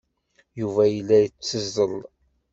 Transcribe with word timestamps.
Yuba 0.59 0.83
yella 0.87 1.17
yetteẓẓel. 1.23 1.95